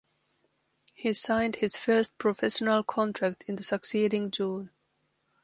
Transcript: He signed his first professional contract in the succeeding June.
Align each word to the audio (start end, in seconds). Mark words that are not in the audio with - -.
He 0.95 1.13
signed 1.13 1.57
his 1.57 1.77
first 1.77 2.17
professional 2.17 2.81
contract 2.81 3.43
in 3.45 3.55
the 3.55 3.61
succeeding 3.61 4.31
June. 4.31 4.71